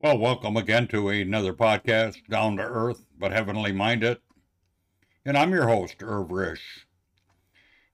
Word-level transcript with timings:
Well, 0.00 0.18
welcome 0.18 0.56
again 0.56 0.86
to 0.88 1.08
another 1.08 1.52
podcast, 1.52 2.24
Down 2.28 2.56
to 2.58 2.62
Earth 2.62 3.04
but 3.18 3.32
Heavenly 3.32 3.72
Minded. 3.72 4.18
And 5.24 5.36
I'm 5.36 5.50
your 5.50 5.66
host, 5.66 5.96
Irv 6.04 6.28
Risch. 6.28 6.84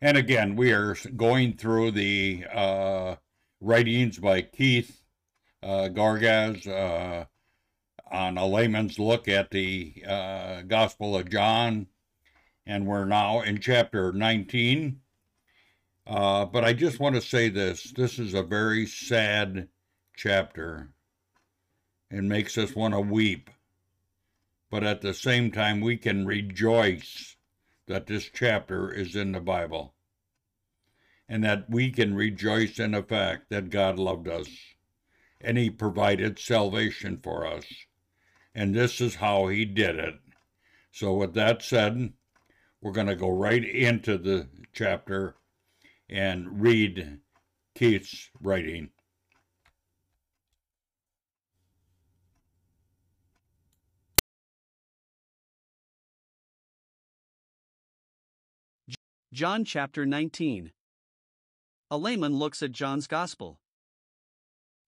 And 0.02 0.18
again, 0.18 0.54
we 0.54 0.70
are 0.72 0.98
going 1.16 1.54
through 1.54 1.92
the 1.92 2.44
uh, 2.52 3.14
writings 3.62 4.18
by 4.18 4.42
Keith 4.42 5.00
uh, 5.62 5.88
Gargaz 5.90 6.66
uh, 6.66 7.24
on 8.14 8.36
a 8.36 8.46
layman's 8.46 8.98
look 8.98 9.26
at 9.26 9.50
the 9.50 10.04
uh, 10.06 10.60
Gospel 10.60 11.16
of 11.16 11.30
John. 11.30 11.86
And 12.66 12.86
we're 12.86 13.06
now 13.06 13.40
in 13.40 13.60
chapter 13.60 14.12
19. 14.12 15.00
Uh, 16.06 16.44
but 16.44 16.64
I 16.66 16.74
just 16.74 17.00
want 17.00 17.14
to 17.14 17.22
say 17.22 17.48
this 17.48 17.94
this 17.96 18.18
is 18.18 18.34
a 18.34 18.42
very 18.42 18.84
sad 18.84 19.68
chapter 20.14 20.93
and 22.14 22.28
makes 22.28 22.56
us 22.56 22.76
want 22.76 22.94
to 22.94 23.00
weep. 23.00 23.50
But 24.70 24.84
at 24.84 25.00
the 25.00 25.12
same 25.12 25.50
time, 25.50 25.80
we 25.80 25.96
can 25.96 26.24
rejoice 26.24 27.34
that 27.88 28.06
this 28.06 28.30
chapter 28.32 28.92
is 28.92 29.16
in 29.16 29.32
the 29.32 29.40
Bible 29.40 29.94
and 31.28 31.42
that 31.42 31.68
we 31.68 31.90
can 31.90 32.14
rejoice 32.14 32.78
in 32.78 32.92
the 32.92 33.02
fact 33.02 33.50
that 33.50 33.68
God 33.68 33.98
loved 33.98 34.28
us 34.28 34.48
and 35.40 35.58
He 35.58 35.70
provided 35.70 36.38
salvation 36.38 37.18
for 37.20 37.44
us. 37.44 37.64
And 38.54 38.74
this 38.74 39.00
is 39.00 39.16
how 39.16 39.48
He 39.48 39.64
did 39.64 39.96
it. 39.96 40.14
So, 40.92 41.14
with 41.14 41.34
that 41.34 41.62
said, 41.62 42.12
we're 42.80 42.92
going 42.92 43.08
to 43.08 43.16
go 43.16 43.30
right 43.30 43.64
into 43.64 44.18
the 44.18 44.46
chapter 44.72 45.34
and 46.08 46.60
read 46.62 47.18
Keith's 47.74 48.30
writing. 48.40 48.90
John 59.34 59.64
chapter 59.64 60.06
19. 60.06 60.70
A 61.90 61.98
layman 61.98 62.36
looks 62.36 62.62
at 62.62 62.70
John's 62.70 63.08
Gospel. 63.08 63.58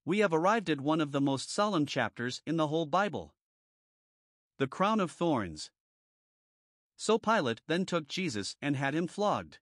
We 0.05 0.21
have 0.21 0.33
arrived 0.33 0.71
at 0.71 0.81
one 0.81 1.01
of 1.01 1.11
the 1.11 1.21
most 1.21 1.53
solemn 1.53 1.85
chapters 1.85 2.43
in 2.47 2.57
the 2.57 2.69
whole 2.69 2.87
Bible. 2.87 3.35
The 4.59 4.69
crown 4.69 5.01
of 5.01 5.11
thorns. 5.11 5.73
So 6.97 7.19
Pilate 7.19 7.61
then 7.67 7.87
took 7.87 8.07
Jesus 8.07 8.55
and 8.63 8.77
had 8.77 8.95
him 8.95 9.09
flogged. 9.09 9.59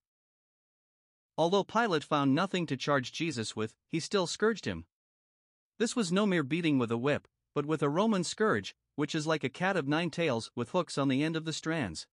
Although 1.39 1.65
Pilate 1.65 2.05
found 2.05 2.35
nothing 2.35 2.67
to 2.67 2.77
charge 2.77 3.11
Jesus 3.11 3.57
with, 3.57 3.73
he 3.89 4.01
still 4.01 4.27
scourged 4.27 4.67
him. 4.67 4.85
This 5.79 5.97
was 5.97 6.13
no 6.13 6.27
mere 6.27 6.43
beating 6.43 6.79
with 6.79 6.91
a 6.91 6.99
whip, 6.99 7.27
but 7.55 7.65
with 7.65 7.83
a 7.83 7.89
Roman 7.89 8.23
scourge, 8.23 8.77
which 8.97 9.15
is 9.15 9.27
like 9.27 9.45
a 9.45 9.49
cat 9.49 9.79
of 9.79 9.89
nine 9.89 10.11
tails 10.11 10.51
with 10.55 10.73
hooks 10.73 10.99
on 10.99 11.09
the 11.09 11.23
end 11.23 11.37
of 11.37 11.47
the 11.47 11.55
strands 11.55 12.07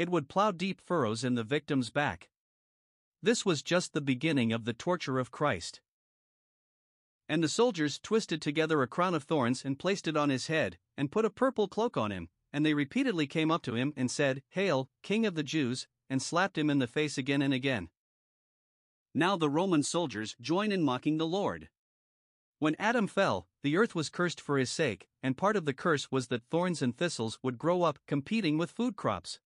it 0.00 0.08
would 0.08 0.30
plow 0.30 0.50
deep 0.50 0.80
furrows 0.80 1.22
in 1.24 1.34
the 1.34 1.44
victim's 1.44 1.90
back. 1.90 2.30
This 3.22 3.44
was 3.44 3.62
just 3.62 3.92
the 3.92 4.00
beginning 4.00 4.50
of 4.50 4.64
the 4.64 4.72
torture 4.72 5.18
of 5.18 5.30
Christ. 5.30 5.82
And 7.28 7.44
the 7.44 7.50
soldiers 7.50 7.98
twisted 7.98 8.40
together 8.40 8.80
a 8.80 8.88
crown 8.88 9.14
of 9.14 9.24
thorns 9.24 9.62
and 9.62 9.78
placed 9.78 10.08
it 10.08 10.16
on 10.16 10.30
his 10.30 10.46
head, 10.46 10.78
and 10.96 11.12
put 11.12 11.26
a 11.26 11.30
purple 11.30 11.68
cloak 11.68 11.98
on 11.98 12.12
him, 12.12 12.30
and 12.50 12.64
they 12.64 12.72
repeatedly 12.72 13.26
came 13.26 13.50
up 13.50 13.60
to 13.64 13.74
him 13.74 13.92
and 13.94 14.10
said, 14.10 14.42
Hail, 14.48 14.88
King 15.02 15.26
of 15.26 15.34
the 15.34 15.42
Jews, 15.42 15.86
and 16.08 16.22
slapped 16.22 16.56
him 16.56 16.70
in 16.70 16.78
the 16.78 16.86
face 16.86 17.18
again 17.18 17.42
and 17.42 17.52
again. 17.52 17.90
Now 19.14 19.36
the 19.36 19.50
Roman 19.50 19.82
soldiers 19.82 20.34
join 20.40 20.72
in 20.72 20.82
mocking 20.82 21.18
the 21.18 21.26
Lord. 21.26 21.68
When 22.58 22.74
Adam 22.78 23.06
fell, 23.06 23.48
the 23.62 23.76
earth 23.76 23.94
was 23.94 24.08
cursed 24.08 24.40
for 24.40 24.56
his 24.56 24.70
sake, 24.70 25.08
and 25.22 25.36
part 25.36 25.56
of 25.56 25.66
the 25.66 25.74
curse 25.74 26.10
was 26.10 26.28
that 26.28 26.48
thorns 26.50 26.80
and 26.80 26.96
thistles 26.96 27.38
would 27.42 27.58
grow 27.58 27.82
up, 27.82 27.98
competing 28.06 28.56
with 28.56 28.70
food 28.70 28.96
crops. 28.96 29.40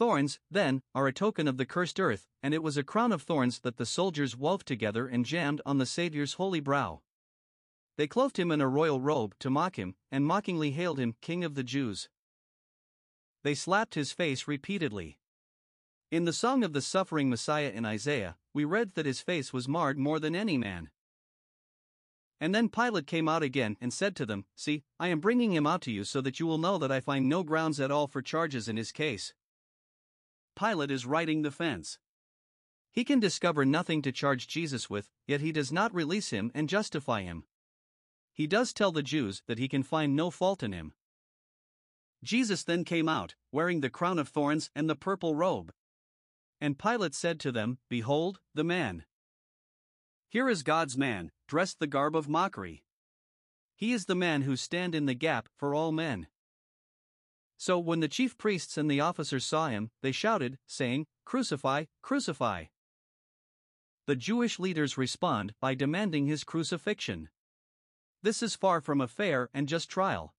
Thorns, 0.00 0.40
then, 0.50 0.80
are 0.94 1.06
a 1.06 1.12
token 1.12 1.46
of 1.46 1.58
the 1.58 1.66
cursed 1.66 2.00
earth, 2.00 2.26
and 2.42 2.54
it 2.54 2.62
was 2.62 2.78
a 2.78 2.82
crown 2.82 3.12
of 3.12 3.20
thorns 3.20 3.58
that 3.58 3.76
the 3.76 3.84
soldiers 3.84 4.34
wove 4.34 4.64
together 4.64 5.06
and 5.06 5.26
jammed 5.26 5.60
on 5.66 5.76
the 5.76 5.84
Saviour's 5.84 6.32
holy 6.40 6.60
brow. 6.60 7.02
They 7.98 8.06
clothed 8.06 8.38
him 8.38 8.50
in 8.50 8.62
a 8.62 8.66
royal 8.66 8.98
robe 8.98 9.34
to 9.40 9.50
mock 9.50 9.78
him, 9.78 9.96
and 10.10 10.24
mockingly 10.24 10.70
hailed 10.70 10.98
him 10.98 11.16
King 11.20 11.44
of 11.44 11.54
the 11.54 11.62
Jews. 11.62 12.08
They 13.44 13.54
slapped 13.54 13.94
his 13.94 14.10
face 14.10 14.48
repeatedly. 14.48 15.18
In 16.10 16.24
the 16.24 16.32
song 16.32 16.64
of 16.64 16.72
the 16.72 16.80
suffering 16.80 17.28
Messiah 17.28 17.68
in 17.68 17.84
Isaiah, 17.84 18.38
we 18.54 18.64
read 18.64 18.94
that 18.94 19.04
his 19.04 19.20
face 19.20 19.52
was 19.52 19.68
marred 19.68 19.98
more 19.98 20.18
than 20.18 20.34
any 20.34 20.56
man. 20.56 20.88
And 22.40 22.54
then 22.54 22.70
Pilate 22.70 23.06
came 23.06 23.28
out 23.28 23.42
again 23.42 23.76
and 23.82 23.92
said 23.92 24.16
to 24.16 24.24
them, 24.24 24.46
See, 24.56 24.82
I 24.98 25.08
am 25.08 25.20
bringing 25.20 25.52
him 25.52 25.66
out 25.66 25.82
to 25.82 25.92
you 25.92 26.04
so 26.04 26.22
that 26.22 26.40
you 26.40 26.46
will 26.46 26.56
know 26.56 26.78
that 26.78 26.90
I 26.90 27.00
find 27.00 27.28
no 27.28 27.42
grounds 27.42 27.78
at 27.78 27.90
all 27.90 28.06
for 28.06 28.22
charges 28.22 28.66
in 28.66 28.78
his 28.78 28.92
case. 28.92 29.34
Pilate 30.60 30.90
is 30.90 31.06
riding 31.06 31.40
the 31.40 31.50
fence. 31.50 31.98
He 32.92 33.02
can 33.02 33.18
discover 33.18 33.64
nothing 33.64 34.02
to 34.02 34.12
charge 34.12 34.46
Jesus 34.46 34.90
with, 34.90 35.08
yet 35.26 35.40
he 35.40 35.52
does 35.52 35.72
not 35.72 35.94
release 35.94 36.30
him 36.30 36.50
and 36.54 36.68
justify 36.68 37.22
him. 37.22 37.44
He 38.34 38.46
does 38.46 38.74
tell 38.74 38.92
the 38.92 39.02
Jews 39.02 39.42
that 39.46 39.58
he 39.58 39.68
can 39.68 39.82
find 39.82 40.14
no 40.14 40.30
fault 40.30 40.62
in 40.62 40.72
him. 40.72 40.92
Jesus 42.22 42.62
then 42.62 42.84
came 42.84 43.08
out, 43.08 43.36
wearing 43.50 43.80
the 43.80 43.88
crown 43.88 44.18
of 44.18 44.28
thorns 44.28 44.70
and 44.74 44.90
the 44.90 44.94
purple 44.94 45.34
robe. 45.34 45.72
And 46.60 46.78
Pilate 46.78 47.14
said 47.14 47.40
to 47.40 47.52
them, 47.52 47.78
Behold, 47.88 48.40
the 48.54 48.64
man. 48.64 49.04
Here 50.28 50.50
is 50.50 50.62
God's 50.62 50.98
man, 50.98 51.32
dressed 51.48 51.78
the 51.78 51.86
garb 51.86 52.14
of 52.14 52.28
mockery. 52.28 52.84
He 53.74 53.94
is 53.94 54.04
the 54.04 54.14
man 54.14 54.42
who 54.42 54.56
stand 54.56 54.94
in 54.94 55.06
the 55.06 55.14
gap 55.14 55.48
for 55.56 55.74
all 55.74 55.90
men. 55.90 56.26
So 57.60 57.78
when 57.78 58.00
the 58.00 58.08
chief 58.08 58.38
priests 58.38 58.78
and 58.78 58.90
the 58.90 59.00
officers 59.00 59.44
saw 59.44 59.68
him, 59.68 59.90
they 60.00 60.12
shouted, 60.12 60.56
saying, 60.66 61.06
Crucify, 61.26 61.84
crucify. 62.00 62.64
The 64.06 64.16
Jewish 64.16 64.58
leaders 64.58 64.96
respond 64.96 65.52
by 65.60 65.74
demanding 65.74 66.24
his 66.24 66.42
crucifixion. 66.42 67.28
This 68.22 68.42
is 68.42 68.56
far 68.56 68.80
from 68.80 69.02
a 69.02 69.06
fair 69.06 69.50
and 69.52 69.68
just 69.68 69.90
trial. 69.90 70.32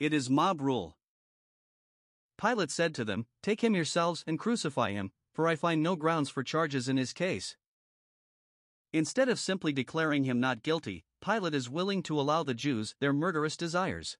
It 0.00 0.14
is 0.14 0.30
mob 0.30 0.62
rule. 0.62 0.96
Pilate 2.40 2.70
said 2.70 2.94
to 2.94 3.04
them, 3.04 3.26
Take 3.42 3.62
him 3.62 3.74
yourselves 3.74 4.24
and 4.26 4.38
crucify 4.38 4.92
him, 4.92 5.12
for 5.34 5.46
I 5.46 5.54
find 5.54 5.82
no 5.82 5.96
grounds 5.96 6.30
for 6.30 6.42
charges 6.42 6.88
in 6.88 6.96
his 6.96 7.12
case. 7.12 7.58
Instead 8.90 9.28
of 9.28 9.38
simply 9.38 9.74
declaring 9.74 10.24
him 10.24 10.40
not 10.40 10.62
guilty, 10.62 11.04
Pilate 11.20 11.54
is 11.54 11.68
willing 11.68 12.02
to 12.04 12.18
allow 12.18 12.42
the 12.42 12.54
Jews 12.54 12.94
their 13.00 13.12
murderous 13.12 13.54
desires. 13.58 14.16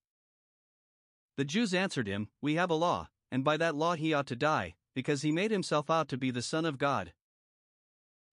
The 1.37 1.45
Jews 1.45 1.73
answered 1.73 2.07
him, 2.07 2.29
We 2.41 2.55
have 2.55 2.71
a 2.71 2.75
law, 2.75 3.09
and 3.31 3.43
by 3.43 3.57
that 3.57 3.75
law 3.75 3.95
he 3.95 4.13
ought 4.13 4.27
to 4.27 4.37
die, 4.37 4.75
because 4.95 5.23
he 5.23 5.33
made 5.33 5.51
himself 5.51 5.91
out 5.91 6.09
to 6.09 6.19
be 6.19 6.31
the 6.31 6.43
Son 6.43 6.65
of 6.65 6.79
God. 6.79 7.13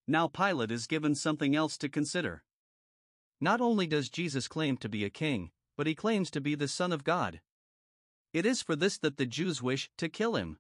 Now 0.07 0.27
Pilate 0.27 0.71
is 0.71 0.87
given 0.87 1.15
something 1.15 1.55
else 1.55 1.77
to 1.77 1.87
consider. 1.87 2.43
Not 3.39 3.61
only 3.61 3.87
does 3.87 4.09
Jesus 4.09 4.47
claim 4.47 4.75
to 4.77 4.89
be 4.89 5.05
a 5.05 5.09
king, 5.09 5.51
but 5.77 5.87
he 5.87 5.95
claims 5.95 6.29
to 6.31 6.41
be 6.41 6.55
the 6.55 6.67
Son 6.67 6.91
of 6.91 7.03
God. 7.03 7.39
It 8.33 8.45
is 8.45 8.61
for 8.61 8.75
this 8.75 8.97
that 8.97 9.17
the 9.17 9.25
Jews 9.25 9.61
wish 9.61 9.89
to 9.97 10.09
kill 10.09 10.35
him. 10.35 10.57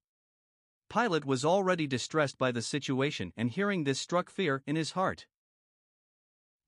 Pilate 0.89 1.25
was 1.25 1.43
already 1.43 1.87
distressed 1.87 2.37
by 2.37 2.51
the 2.51 2.61
situation, 2.61 3.33
and 3.35 3.51
hearing 3.51 3.83
this 3.83 3.99
struck 3.99 4.29
fear 4.29 4.63
in 4.65 4.75
his 4.75 4.91
heart. 4.91 5.27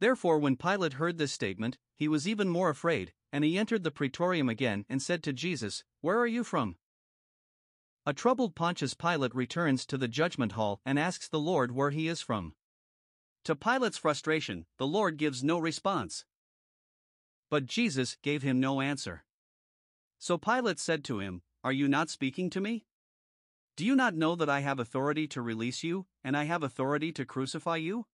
Therefore, 0.02 0.40
when 0.40 0.56
Pilate 0.56 0.94
heard 0.94 1.20
this 1.20 1.32
statement, 1.32 1.78
he 1.96 2.08
was 2.08 2.28
even 2.28 2.50
more 2.50 2.72
afraid, 2.72 3.14
and 3.32 3.44
he 3.44 3.56
entered 3.56 3.84
the 3.84 3.92
praetorium 3.92 4.50
again 4.50 4.84
and 4.90 5.00
said 5.00 5.22
to 5.24 5.32
Jesus, 5.32 5.84
Where 6.02 6.18
are 6.18 6.28
you 6.28 6.44
from? 6.44 6.78
A 8.08 8.12
troubled 8.12 8.56
Pontius 8.56 8.96
Pilate 8.96 9.36
returns 9.36 9.86
to 9.86 10.00
the 10.00 10.08
judgment 10.08 10.54
hall 10.54 10.82
and 10.84 10.98
asks 10.98 11.28
the 11.28 11.40
Lord 11.40 11.72
where 11.74 11.92
he 11.92 12.08
is 12.08 12.20
from. 12.20 12.56
To 13.44 13.56
Pilate's 13.56 14.00
frustration, 14.00 14.66
the 14.80 14.88
Lord 14.88 15.18
gives 15.18 15.44
no 15.44 15.60
response. 15.60 16.26
But 17.52 17.68
Jesus 17.68 18.18
gave 18.24 18.42
him 18.42 18.60
no 18.60 18.82
answer. 18.82 19.24
So 20.18 20.36
Pilate 20.40 20.80
said 20.80 21.04
to 21.06 21.20
him, 21.20 21.44
Are 21.64 21.72
you 21.72 21.88
not 21.88 22.10
speaking 22.10 22.50
to 22.50 22.60
me? 22.60 22.88
Do 23.78 23.86
you 23.86 23.96
not 23.96 24.16
know 24.16 24.36
that 24.36 24.50
I 24.50 24.62
have 24.62 24.80
authority 24.80 25.28
to 25.28 25.44
release 25.44 25.84
you, 25.84 26.08
and 26.24 26.36
I 26.36 26.46
have 26.46 26.64
authority 26.64 27.12
to 27.12 27.24
crucify 27.24 27.76
you? 27.76 28.08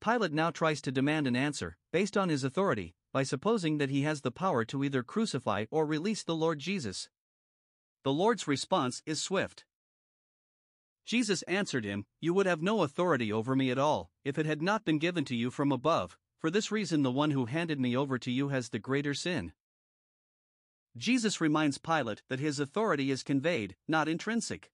Pilate 0.00 0.32
now 0.32 0.50
tries 0.50 0.80
to 0.82 0.92
demand 0.92 1.26
an 1.26 1.36
answer, 1.36 1.76
based 1.92 2.16
on 2.16 2.28
his 2.28 2.42
authority, 2.42 2.94
by 3.12 3.22
supposing 3.22 3.78
that 3.78 3.90
he 3.90 4.02
has 4.02 4.22
the 4.22 4.30
power 4.30 4.64
to 4.64 4.82
either 4.82 5.02
crucify 5.02 5.66
or 5.70 5.84
release 5.84 6.22
the 6.22 6.34
Lord 6.34 6.58
Jesus. 6.58 7.08
The 8.02 8.12
Lord's 8.12 8.48
response 8.48 9.02
is 9.04 9.20
swift. 9.20 9.64
Jesus 11.04 11.42
answered 11.42 11.84
him, 11.84 12.06
You 12.20 12.32
would 12.32 12.46
have 12.46 12.62
no 12.62 12.82
authority 12.82 13.32
over 13.32 13.54
me 13.54 13.70
at 13.70 13.78
all, 13.78 14.10
if 14.24 14.38
it 14.38 14.46
had 14.46 14.62
not 14.62 14.84
been 14.84 14.98
given 14.98 15.24
to 15.26 15.36
you 15.36 15.50
from 15.50 15.72
above. 15.72 16.16
For 16.38 16.50
this 16.50 16.70
reason, 16.70 17.02
the 17.02 17.10
one 17.10 17.32
who 17.32 17.44
handed 17.44 17.78
me 17.78 17.94
over 17.94 18.18
to 18.18 18.30
you 18.30 18.48
has 18.48 18.70
the 18.70 18.78
greater 18.78 19.12
sin. 19.12 19.52
Jesus 20.96 21.40
reminds 21.40 21.78
Pilate 21.78 22.22
that 22.28 22.40
his 22.40 22.58
authority 22.58 23.10
is 23.10 23.22
conveyed, 23.22 23.76
not 23.86 24.08
intrinsic. 24.08 24.70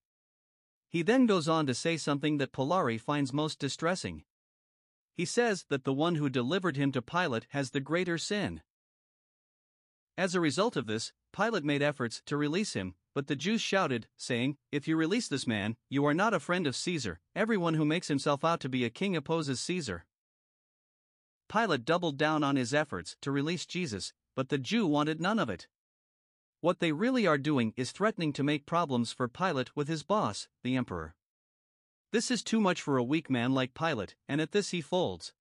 He 0.88 1.02
then 1.02 1.26
goes 1.26 1.48
on 1.48 1.66
to 1.66 1.74
say 1.74 1.96
something 1.96 2.38
that 2.38 2.52
Pilate 2.52 3.00
finds 3.00 3.32
most 3.32 3.58
distressing. 3.58 4.22
He 5.16 5.24
says 5.24 5.64
that 5.70 5.84
the 5.84 5.94
one 5.94 6.16
who 6.16 6.28
delivered 6.28 6.76
him 6.76 6.92
to 6.92 7.00
Pilate 7.00 7.46
has 7.50 7.70
the 7.70 7.80
greater 7.80 8.18
sin. 8.18 8.60
As 10.18 10.34
a 10.34 10.40
result 10.40 10.76
of 10.76 10.86
this, 10.86 11.12
Pilate 11.32 11.64
made 11.64 11.82
efforts 11.82 12.22
to 12.26 12.36
release 12.36 12.74
him, 12.74 12.94
but 13.14 13.26
the 13.26 13.36
Jews 13.36 13.62
shouted, 13.62 14.08
saying, 14.16 14.58
If 14.70 14.86
you 14.86 14.96
release 14.96 15.28
this 15.28 15.46
man, 15.46 15.76
you 15.88 16.04
are 16.04 16.14
not 16.14 16.34
a 16.34 16.40
friend 16.40 16.66
of 16.66 16.76
Caesar. 16.76 17.20
Everyone 17.34 17.74
who 17.74 17.84
makes 17.86 18.08
himself 18.08 18.44
out 18.44 18.60
to 18.60 18.68
be 18.68 18.84
a 18.84 18.90
king 18.90 19.16
opposes 19.16 19.58
Caesar. 19.60 20.04
Pilate 21.48 21.84
doubled 21.86 22.18
down 22.18 22.42
on 22.42 22.56
his 22.56 22.74
efforts 22.74 23.16
to 23.22 23.30
release 23.30 23.64
Jesus, 23.64 24.12
but 24.34 24.50
the 24.50 24.58
Jew 24.58 24.86
wanted 24.86 25.20
none 25.20 25.38
of 25.38 25.48
it. 25.48 25.66
What 26.60 26.80
they 26.80 26.92
really 26.92 27.26
are 27.26 27.38
doing 27.38 27.72
is 27.76 27.90
threatening 27.90 28.32
to 28.34 28.42
make 28.42 28.66
problems 28.66 29.12
for 29.12 29.28
Pilate 29.28 29.74
with 29.74 29.88
his 29.88 30.02
boss, 30.02 30.48
the 30.62 30.76
emperor. 30.76 31.14
This 32.12 32.30
is 32.30 32.42
too 32.42 32.60
much 32.60 32.80
for 32.80 32.96
a 32.96 33.04
weak 33.04 33.28
man 33.28 33.52
like 33.52 33.74
Pilate, 33.74 34.14
and 34.28 34.40
at 34.40 34.52
this 34.52 34.70
he 34.70 34.80
folds. 34.80 35.32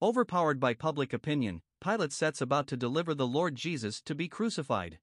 Overpowered 0.00 0.60
by 0.60 0.74
public 0.74 1.12
opinion, 1.12 1.62
Pilate 1.80 2.12
sets 2.12 2.40
about 2.40 2.66
to 2.68 2.76
deliver 2.76 3.14
the 3.14 3.26
Lord 3.26 3.56
Jesus 3.56 4.00
to 4.02 4.14
be 4.14 4.28
crucified. 4.28 4.98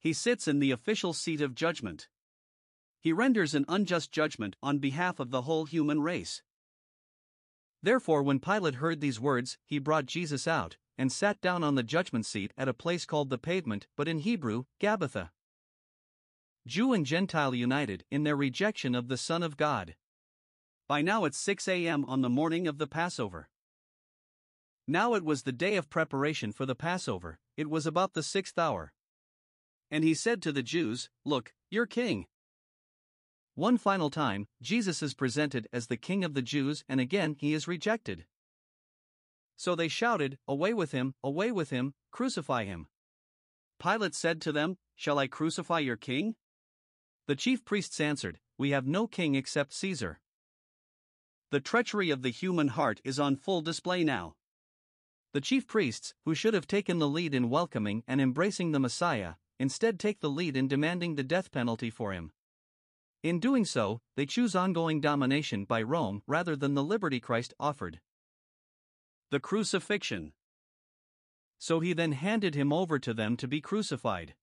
He 0.00 0.12
sits 0.12 0.48
in 0.48 0.58
the 0.58 0.70
official 0.70 1.12
seat 1.12 1.40
of 1.40 1.54
judgment. 1.54 2.08
He 3.00 3.12
renders 3.12 3.54
an 3.54 3.64
unjust 3.68 4.12
judgment 4.12 4.56
on 4.62 4.78
behalf 4.78 5.20
of 5.20 5.30
the 5.30 5.42
whole 5.42 5.66
human 5.66 6.00
race. 6.00 6.42
Therefore, 7.82 8.22
when 8.22 8.40
Pilate 8.40 8.76
heard 8.76 9.00
these 9.00 9.20
words, 9.20 9.58
he 9.64 9.78
brought 9.78 10.06
Jesus 10.06 10.48
out, 10.48 10.78
and 10.96 11.12
sat 11.12 11.40
down 11.40 11.62
on 11.62 11.74
the 11.74 11.82
judgment 11.82 12.24
seat 12.24 12.52
at 12.56 12.68
a 12.68 12.72
place 12.72 13.04
called 13.04 13.28
the 13.28 13.38
pavement, 13.38 13.86
but 13.94 14.08
in 14.08 14.20
Hebrew, 14.20 14.64
Gabbatha. 14.80 15.30
Jew 16.66 16.94
and 16.94 17.04
Gentile 17.04 17.54
united 17.54 18.04
in 18.10 18.24
their 18.24 18.36
rejection 18.36 18.94
of 18.94 19.08
the 19.08 19.18
Son 19.18 19.42
of 19.42 19.56
God. 19.58 19.94
By 20.88 21.02
now 21.02 21.24
it's 21.24 21.38
6 21.38 21.68
a.m. 21.68 22.04
on 22.06 22.22
the 22.22 22.30
morning 22.30 22.66
of 22.66 22.78
the 22.78 22.86
Passover. 22.86 23.48
Now 24.86 25.14
it 25.14 25.24
was 25.24 25.42
the 25.42 25.52
day 25.52 25.76
of 25.76 25.90
preparation 25.90 26.52
for 26.52 26.64
the 26.66 26.74
Passover, 26.74 27.38
it 27.56 27.68
was 27.68 27.86
about 27.86 28.14
the 28.14 28.22
sixth 28.22 28.58
hour. 28.58 28.92
And 29.90 30.04
he 30.04 30.14
said 30.14 30.42
to 30.42 30.52
the 30.52 30.62
Jews, 30.62 31.10
Look, 31.24 31.54
your 31.70 31.86
king. 31.86 32.26
One 33.54 33.78
final 33.78 34.10
time, 34.10 34.48
Jesus 34.60 35.02
is 35.02 35.14
presented 35.14 35.68
as 35.72 35.86
the 35.86 35.96
King 35.96 36.24
of 36.24 36.34
the 36.34 36.42
Jews, 36.42 36.82
and 36.88 37.00
again 37.00 37.36
he 37.38 37.54
is 37.54 37.68
rejected. 37.68 38.24
So 39.56 39.74
they 39.74 39.88
shouted, 39.88 40.38
Away 40.48 40.74
with 40.74 40.92
him, 40.92 41.14
away 41.22 41.52
with 41.52 41.70
him, 41.70 41.94
crucify 42.10 42.64
him. 42.64 42.88
Pilate 43.78 44.14
said 44.14 44.40
to 44.42 44.52
them, 44.52 44.78
Shall 44.96 45.18
I 45.18 45.28
crucify 45.28 45.78
your 45.80 45.96
king? 45.96 46.34
The 47.26 47.36
chief 47.36 47.64
priests 47.64 48.00
answered, 48.00 48.38
We 48.58 48.70
have 48.70 48.86
no 48.86 49.06
king 49.06 49.34
except 49.34 49.72
Caesar. 49.72 50.20
The 51.50 51.60
treachery 51.60 52.10
of 52.10 52.20
the 52.20 52.30
human 52.30 52.68
heart 52.68 53.00
is 53.02 53.18
on 53.18 53.36
full 53.36 53.62
display 53.62 54.04
now. 54.04 54.34
The 55.32 55.40
chief 55.40 55.66
priests, 55.66 56.14
who 56.24 56.34
should 56.34 56.52
have 56.52 56.66
taken 56.66 56.98
the 56.98 57.08
lead 57.08 57.34
in 57.34 57.48
welcoming 57.48 58.04
and 58.06 58.20
embracing 58.20 58.72
the 58.72 58.78
Messiah, 58.78 59.34
instead 59.58 59.98
take 59.98 60.20
the 60.20 60.28
lead 60.28 60.56
in 60.56 60.68
demanding 60.68 61.14
the 61.14 61.22
death 61.22 61.50
penalty 61.50 61.88
for 61.88 62.12
him. 62.12 62.30
In 63.22 63.40
doing 63.40 63.64
so, 63.64 64.02
they 64.16 64.26
choose 64.26 64.54
ongoing 64.54 65.00
domination 65.00 65.64
by 65.64 65.80
Rome 65.80 66.22
rather 66.26 66.54
than 66.54 66.74
the 66.74 66.84
liberty 66.84 67.20
Christ 67.20 67.54
offered. 67.58 68.00
The 69.30 69.40
crucifixion. 69.40 70.34
So 71.58 71.80
he 71.80 71.94
then 71.94 72.12
handed 72.12 72.54
him 72.54 72.70
over 72.70 72.98
to 72.98 73.14
them 73.14 73.38
to 73.38 73.48
be 73.48 73.62
crucified. 73.62 74.34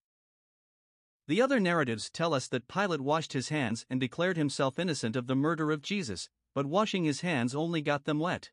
The 1.28 1.42
other 1.42 1.60
narratives 1.60 2.10
tell 2.10 2.34
us 2.34 2.48
that 2.48 2.68
Pilate 2.68 3.02
washed 3.02 3.34
his 3.34 3.50
hands 3.50 3.86
and 3.90 4.00
declared 4.00 4.38
himself 4.38 4.80
innocent 4.80 5.16
of 5.16 5.28
the 5.28 5.36
murder 5.36 5.72
of 5.72 5.82
Jesus, 5.82 6.30
but 6.54 6.66
washing 6.66 7.04
his 7.04 7.22
hands 7.22 7.56
only 7.56 7.82
got 7.82 8.06
them 8.06 8.20
wet. 8.20 8.52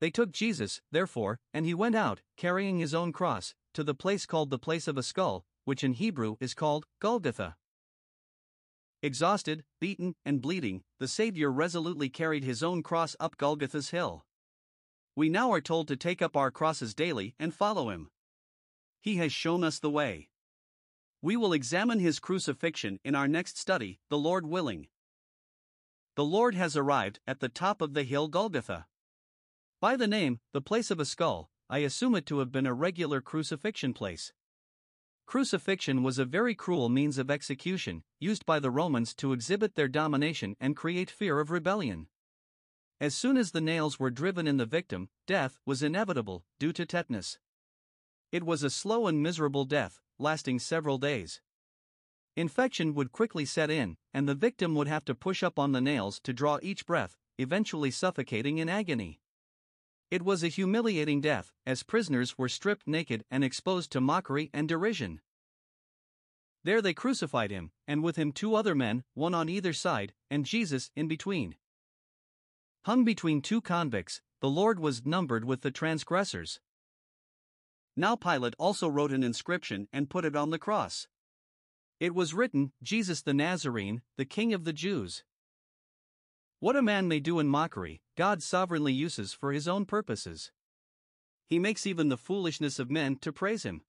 They 0.00 0.10
took 0.10 0.32
Jesus, 0.32 0.80
therefore, 0.90 1.38
and 1.52 1.66
he 1.66 1.74
went 1.74 1.94
out, 1.94 2.22
carrying 2.36 2.78
his 2.78 2.94
own 2.94 3.12
cross, 3.12 3.54
to 3.74 3.84
the 3.84 3.94
place 3.94 4.24
called 4.24 4.50
the 4.50 4.58
place 4.58 4.88
of 4.88 4.96
a 4.96 5.02
skull, 5.02 5.44
which 5.64 5.84
in 5.84 5.92
Hebrew 5.92 6.36
is 6.40 6.54
called 6.54 6.86
Golgotha. 7.00 7.56
Exhausted, 9.02 9.64
beaten, 9.78 10.14
and 10.24 10.40
bleeding, 10.40 10.82
the 10.98 11.08
Savior 11.08 11.52
resolutely 11.52 12.08
carried 12.08 12.44
his 12.44 12.62
own 12.62 12.82
cross 12.82 13.14
up 13.20 13.36
Golgotha's 13.36 13.90
hill. 13.90 14.24
We 15.14 15.28
now 15.28 15.52
are 15.52 15.60
told 15.60 15.86
to 15.88 15.96
take 15.96 16.22
up 16.22 16.36
our 16.36 16.50
crosses 16.50 16.94
daily 16.94 17.34
and 17.38 17.54
follow 17.54 17.90
him. 17.90 18.10
He 19.02 19.16
has 19.16 19.32
shown 19.32 19.62
us 19.64 19.78
the 19.78 19.90
way. 19.90 20.29
We 21.22 21.36
will 21.36 21.52
examine 21.52 21.98
his 21.98 22.18
crucifixion 22.18 22.98
in 23.04 23.14
our 23.14 23.28
next 23.28 23.58
study, 23.58 24.00
the 24.08 24.18
Lord 24.18 24.46
willing. 24.46 24.88
The 26.16 26.24
Lord 26.24 26.54
has 26.54 26.76
arrived 26.76 27.20
at 27.26 27.40
the 27.40 27.48
top 27.48 27.82
of 27.82 27.92
the 27.92 28.04
hill 28.04 28.28
Golgotha. 28.28 28.86
By 29.80 29.96
the 29.96 30.06
name, 30.06 30.40
the 30.52 30.62
place 30.62 30.90
of 30.90 30.98
a 30.98 31.04
skull, 31.04 31.50
I 31.68 31.78
assume 31.78 32.14
it 32.14 32.26
to 32.26 32.38
have 32.38 32.50
been 32.50 32.66
a 32.66 32.74
regular 32.74 33.20
crucifixion 33.20 33.92
place. 33.92 34.32
Crucifixion 35.26 36.02
was 36.02 36.18
a 36.18 36.24
very 36.24 36.54
cruel 36.54 36.88
means 36.88 37.16
of 37.16 37.30
execution, 37.30 38.02
used 38.18 38.44
by 38.44 38.58
the 38.58 38.70
Romans 38.70 39.14
to 39.14 39.32
exhibit 39.32 39.76
their 39.76 39.88
domination 39.88 40.56
and 40.58 40.74
create 40.74 41.10
fear 41.10 41.38
of 41.38 41.50
rebellion. 41.50 42.08
As 43.00 43.14
soon 43.14 43.36
as 43.36 43.52
the 43.52 43.60
nails 43.60 44.00
were 44.00 44.10
driven 44.10 44.48
in 44.48 44.56
the 44.56 44.66
victim, 44.66 45.08
death 45.26 45.58
was 45.64 45.82
inevitable, 45.82 46.44
due 46.58 46.72
to 46.72 46.84
tetanus. 46.84 47.38
It 48.32 48.42
was 48.42 48.62
a 48.62 48.70
slow 48.70 49.06
and 49.06 49.22
miserable 49.22 49.64
death, 49.64 50.00
lasting 50.20 50.58
several 50.58 50.98
days. 50.98 51.40
Infection 52.36 52.94
would 52.94 53.12
quickly 53.12 53.44
set 53.44 53.70
in, 53.70 53.96
and 54.14 54.28
the 54.28 54.34
victim 54.34 54.74
would 54.74 54.88
have 54.88 55.04
to 55.06 55.14
push 55.14 55.42
up 55.42 55.58
on 55.58 55.72
the 55.72 55.80
nails 55.80 56.20
to 56.20 56.32
draw 56.32 56.58
each 56.62 56.86
breath, 56.86 57.16
eventually 57.38 57.90
suffocating 57.90 58.58
in 58.58 58.68
agony. 58.68 59.20
It 60.10 60.22
was 60.22 60.42
a 60.42 60.48
humiliating 60.48 61.20
death, 61.20 61.52
as 61.66 61.82
prisoners 61.82 62.36
were 62.36 62.48
stripped 62.48 62.86
naked 62.86 63.24
and 63.30 63.44
exposed 63.44 63.92
to 63.92 64.00
mockery 64.00 64.50
and 64.52 64.68
derision. 64.68 65.20
There 66.62 66.82
they 66.82 66.94
crucified 66.94 67.50
him, 67.50 67.70
and 67.88 68.02
with 68.02 68.16
him 68.16 68.32
two 68.32 68.54
other 68.54 68.74
men, 68.74 69.04
one 69.14 69.34
on 69.34 69.48
either 69.48 69.72
side, 69.72 70.12
and 70.30 70.44
Jesus 70.44 70.90
in 70.94 71.08
between. 71.08 71.56
Hung 72.84 73.04
between 73.04 73.40
two 73.40 73.60
convicts, 73.60 74.20
the 74.40 74.50
Lord 74.50 74.80
was 74.80 75.04
numbered 75.06 75.44
with 75.44 75.62
the 75.62 75.70
transgressors. 75.70 76.60
Now 77.96 78.16
Pilate 78.16 78.54
also 78.58 78.88
wrote 78.88 79.12
an 79.12 79.22
inscription 79.22 79.88
and 79.92 80.10
put 80.10 80.24
it 80.24 80.36
on 80.36 80.50
the 80.50 80.58
cross. 80.58 81.08
It 81.98 82.14
was 82.14 82.32
written, 82.32 82.72
Jesus 82.82 83.20
the 83.22 83.34
Nazarene, 83.34 84.02
the 84.16 84.24
King 84.24 84.54
of 84.54 84.64
the 84.64 84.72
Jews. 84.72 85.24
What 86.60 86.76
a 86.76 86.82
man 86.82 87.08
may 87.08 87.20
do 87.20 87.38
in 87.38 87.48
mockery, 87.48 88.00
God 88.16 88.42
sovereignly 88.42 88.92
uses 88.92 89.32
for 89.32 89.52
his 89.52 89.68
own 89.68 89.84
purposes. 89.84 90.50
He 91.46 91.58
makes 91.58 91.86
even 91.86 92.08
the 92.08 92.16
foolishness 92.16 92.78
of 92.78 92.90
men 92.90 93.16
to 93.22 93.32
praise 93.32 93.64
him. 93.64 93.82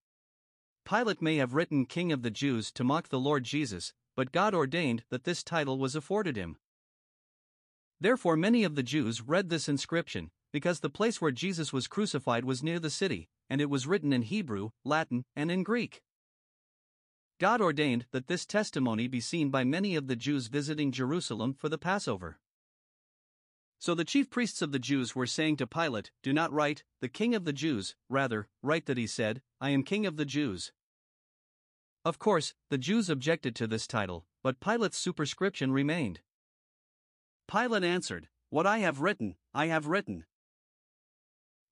Pilate 0.83 1.21
may 1.21 1.35
have 1.35 1.53
written 1.53 1.85
King 1.85 2.11
of 2.11 2.23
the 2.23 2.31
Jews 2.31 2.71
to 2.73 2.83
mock 2.83 3.09
the 3.09 3.19
Lord 3.19 3.43
Jesus, 3.43 3.93
but 4.15 4.31
God 4.31 4.53
ordained 4.53 5.03
that 5.09 5.25
this 5.25 5.43
title 5.43 5.77
was 5.77 5.95
afforded 5.95 6.35
him. 6.35 6.57
Therefore, 7.99 8.35
many 8.35 8.63
of 8.63 8.75
the 8.75 8.83
Jews 8.83 9.21
read 9.21 9.49
this 9.49 9.69
inscription, 9.69 10.31
because 10.51 10.79
the 10.79 10.89
place 10.89 11.21
where 11.21 11.31
Jesus 11.31 11.71
was 11.71 11.87
crucified 11.87 12.45
was 12.45 12.63
near 12.63 12.79
the 12.79 12.89
city, 12.89 13.29
and 13.51 13.59
it 13.59 13.69
was 13.69 13.85
written 13.85 14.13
in 14.13 14.21
Hebrew, 14.21 14.69
Latin, 14.85 15.25
and 15.35 15.51
in 15.51 15.61
Greek. 15.61 16.01
God 17.37 17.59
ordained 17.59 18.05
that 18.13 18.27
this 18.27 18.45
testimony 18.45 19.09
be 19.09 19.19
seen 19.19 19.49
by 19.49 19.65
many 19.65 19.93
of 19.97 20.07
the 20.07 20.15
Jews 20.15 20.47
visiting 20.47 20.89
Jerusalem 20.93 21.53
for 21.53 21.67
the 21.67 21.77
Passover. 21.77 22.39
So 23.77 23.93
the 23.93 24.05
chief 24.05 24.29
priests 24.29 24.61
of 24.61 24.71
the 24.71 24.79
Jews 24.79 25.17
were 25.17 25.27
saying 25.27 25.57
to 25.57 25.67
Pilate, 25.67 26.11
Do 26.23 26.31
not 26.31 26.53
write, 26.53 26.85
the 27.01 27.09
King 27.09 27.35
of 27.35 27.43
the 27.43 27.51
Jews, 27.51 27.97
rather, 28.07 28.47
write 28.63 28.85
that 28.85 28.97
he 28.97 29.05
said, 29.05 29.41
I 29.59 29.71
am 29.71 29.83
King 29.83 30.05
of 30.05 30.15
the 30.15 30.23
Jews. 30.23 30.71
Of 32.05 32.19
course, 32.19 32.53
the 32.69 32.77
Jews 32.77 33.09
objected 33.09 33.53
to 33.57 33.67
this 33.67 33.85
title, 33.85 34.25
but 34.43 34.61
Pilate's 34.61 34.97
superscription 34.97 35.73
remained. 35.73 36.21
Pilate 37.49 37.83
answered, 37.83 38.29
What 38.49 38.65
I 38.65 38.77
have 38.77 39.01
written, 39.01 39.35
I 39.53 39.65
have 39.65 39.87
written. 39.87 40.23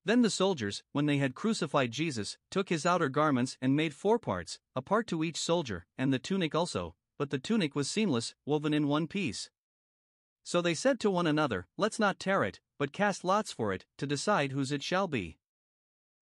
Then 0.04 0.22
the 0.22 0.30
soldiers, 0.30 0.82
when 0.92 1.06
they 1.06 1.18
had 1.18 1.34
crucified 1.34 1.90
Jesus, 1.90 2.38
took 2.50 2.68
his 2.68 2.86
outer 2.86 3.08
garments 3.08 3.58
and 3.60 3.76
made 3.76 3.94
four 3.94 4.18
parts, 4.18 4.58
a 4.74 4.80
part 4.80 5.06
to 5.08 5.22
each 5.22 5.36
soldier, 5.36 5.86
and 5.98 6.12
the 6.12 6.18
tunic 6.18 6.54
also, 6.54 6.94
but 7.18 7.30
the 7.30 7.38
tunic 7.38 7.74
was 7.74 7.90
seamless, 7.90 8.34
woven 8.46 8.72
in 8.72 8.88
one 8.88 9.06
piece. 9.06 9.50
So 10.42 10.62
they 10.62 10.74
said 10.74 10.98
to 11.00 11.10
one 11.10 11.26
another, 11.26 11.66
Let's 11.76 11.98
not 11.98 12.18
tear 12.18 12.44
it, 12.44 12.60
but 12.78 12.92
cast 12.92 13.24
lots 13.24 13.52
for 13.52 13.74
it, 13.74 13.84
to 13.98 14.06
decide 14.06 14.52
whose 14.52 14.72
it 14.72 14.82
shall 14.82 15.06
be. 15.06 15.38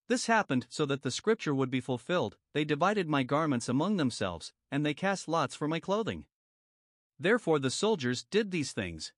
This 0.09 0.27
happened 0.27 0.67
so 0.69 0.85
that 0.87 1.03
the 1.03 1.11
scripture 1.11 1.55
would 1.55 1.71
be 1.71 1.81
fulfilled 1.81 2.37
They 2.55 2.65
divided 2.65 3.09
my 3.09 3.23
garments 3.23 3.69
among 3.69 3.97
themselves, 3.97 4.53
and 4.73 4.85
they 4.85 4.95
cast 4.95 5.29
lots 5.29 5.55
for 5.55 5.69
my 5.69 5.79
clothing. 5.79 6.25
Therefore 7.19 7.59
the 7.59 7.71
soldiers 7.71 8.25
did 8.25 8.51
these 8.51 8.73
things. 8.73 9.13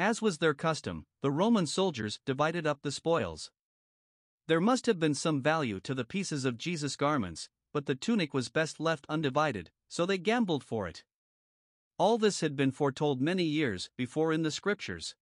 As 0.00 0.22
was 0.22 0.38
their 0.38 0.54
custom, 0.54 1.04
the 1.20 1.30
Roman 1.30 1.66
soldiers 1.66 2.20
divided 2.24 2.66
up 2.66 2.80
the 2.80 2.90
spoils. 2.90 3.50
There 4.48 4.58
must 4.58 4.86
have 4.86 4.98
been 4.98 5.12
some 5.12 5.42
value 5.42 5.78
to 5.80 5.92
the 5.92 6.06
pieces 6.06 6.46
of 6.46 6.56
Jesus' 6.56 6.96
garments, 6.96 7.50
but 7.74 7.84
the 7.84 7.94
tunic 7.94 8.32
was 8.32 8.48
best 8.48 8.80
left 8.80 9.04
undivided, 9.10 9.70
so 9.90 10.06
they 10.06 10.16
gambled 10.16 10.64
for 10.64 10.88
it. 10.88 11.04
All 11.98 12.16
this 12.16 12.40
had 12.40 12.56
been 12.56 12.70
foretold 12.70 13.20
many 13.20 13.44
years 13.44 13.90
before 13.98 14.32
in 14.32 14.40
the 14.42 14.50
scriptures. 14.50 15.16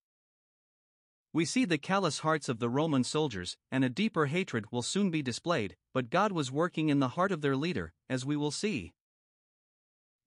We 1.33 1.45
see 1.45 1.65
the 1.65 1.77
callous 1.77 2.21
hearts 2.21 2.49
of 2.49 2.61
the 2.61 2.71
Roman 2.71 3.03
soldiers, 3.03 3.57
and 3.73 3.85
a 3.85 3.89
deeper 3.89 4.27
hatred 4.27 4.71
will 4.71 4.83
soon 4.83 5.11
be 5.11 5.23
displayed, 5.23 5.75
but 5.93 6.09
God 6.09 6.31
was 6.31 6.53
working 6.53 6.89
in 6.89 7.01
the 7.01 7.09
heart 7.19 7.33
of 7.33 7.41
their 7.41 7.57
leader, 7.57 7.95
as 8.09 8.25
we 8.25 8.37
will 8.37 8.53
see. 8.53 8.93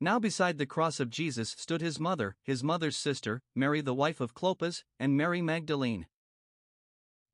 Now 0.04 0.18
beside 0.18 0.58
the 0.58 0.66
cross 0.66 1.00
of 1.00 1.12
Jesus 1.12 1.52
stood 1.60 1.80
his 1.80 2.00
mother, 2.00 2.36
his 2.42 2.64
mother's 2.64 2.98
sister, 2.98 3.44
Mary 3.54 3.82
the 3.82 3.94
wife 3.94 4.20
of 4.20 4.34
Clopas, 4.34 4.84
and 5.00 5.16
Mary 5.16 5.44
Magdalene. 5.44 6.08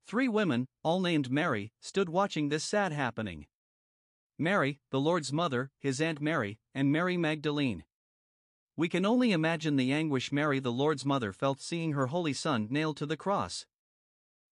Three 0.06 0.28
women, 0.28 0.66
all 0.82 1.00
named 1.00 1.30
Mary, 1.30 1.72
stood 1.80 2.10
watching 2.10 2.50
this 2.50 2.64
sad 2.64 2.92
happening. 2.92 3.46
Mary, 4.38 4.80
the 4.90 5.00
Lord's 5.00 5.32
mother, 5.32 5.70
his 5.78 5.98
Aunt 5.98 6.20
Mary, 6.20 6.58
and 6.74 6.92
Mary 6.92 7.16
Magdalene. 7.16 7.84
We 8.76 8.90
can 8.90 9.06
only 9.06 9.32
imagine 9.32 9.76
the 9.76 9.90
anguish 9.90 10.30
Mary, 10.30 10.60
the 10.60 10.70
Lord's 10.70 11.06
mother, 11.06 11.32
felt 11.32 11.62
seeing 11.62 11.92
her 11.92 12.08
holy 12.08 12.34
son 12.34 12.68
nailed 12.68 12.98
to 12.98 13.06
the 13.06 13.16
cross. 13.16 13.64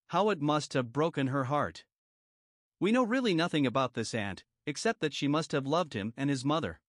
How 0.06 0.30
it 0.30 0.40
must 0.40 0.72
have 0.72 0.90
broken 0.90 1.26
her 1.26 1.44
heart. 1.44 1.84
We 2.80 2.92
know 2.92 3.02
really 3.02 3.34
nothing 3.34 3.66
about 3.66 3.92
this 3.92 4.14
aunt, 4.14 4.42
except 4.64 5.00
that 5.00 5.12
she 5.12 5.28
must 5.28 5.52
have 5.52 5.66
loved 5.66 5.92
him 5.92 6.14
and 6.16 6.30
his 6.30 6.46
mother. 6.46 6.80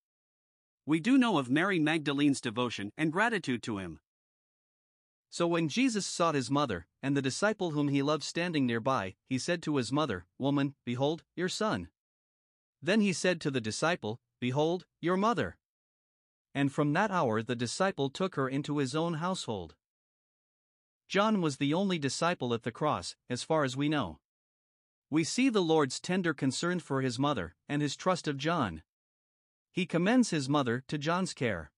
We 0.87 1.01
do 1.01 1.17
know 1.17 1.37
of 1.37 1.49
Mary 1.49 1.79
Magdalene's 1.79 2.39
devotion 2.39 2.93
and 2.97 3.11
gratitude 3.11 3.61
to 3.63 3.77
him. 3.77 3.99
So 5.29 5.45
when 5.45 5.67
Jesus 5.67 6.05
sought 6.05 6.33
his 6.33 6.49
mother, 6.49 6.87
and 7.03 7.15
the 7.15 7.21
disciple 7.21 7.71
whom 7.71 7.89
he 7.89 8.01
loved 8.01 8.23
standing 8.23 8.65
nearby, 8.65 9.15
he 9.25 9.37
said 9.37 9.61
to 9.63 9.75
his 9.75 9.91
mother, 9.91 10.25
Woman, 10.39 10.75
behold, 10.85 11.23
your 11.35 11.49
son. 11.49 11.89
Then 12.81 13.01
he 13.01 13.11
said 13.11 13.41
to 13.41 13.51
the 13.51 13.59
disciple, 13.59 14.21
Behold, 14.39 14.85
your 15.01 15.17
mother. 15.17 15.57
And 16.55 16.71
from 16.71 16.93
that 16.93 17.11
hour 17.11 17.43
the 17.43 17.53
disciple 17.53 18.09
took 18.09 18.35
her 18.35 18.47
into 18.47 18.77
his 18.77 18.95
own 18.95 19.15
household. 19.15 19.75
John 21.09 21.41
was 21.41 21.57
the 21.57 21.73
only 21.73 21.99
disciple 21.99 22.53
at 22.53 22.63
the 22.63 22.71
cross, 22.71 23.17
as 23.29 23.43
far 23.43 23.65
as 23.65 23.75
we 23.75 23.89
know. 23.89 24.19
We 25.09 25.25
see 25.25 25.49
the 25.49 25.61
Lord's 25.61 25.99
tender 25.99 26.33
concern 26.33 26.79
for 26.79 27.01
his 27.01 27.19
mother, 27.19 27.55
and 27.67 27.81
his 27.81 27.97
trust 27.97 28.25
of 28.25 28.37
John. 28.37 28.83
He 29.77 29.85
commends 29.85 30.31
his 30.31 30.49
mother 30.49 30.83
to 30.87 30.97
John's 30.97 31.35
care. 31.35 31.71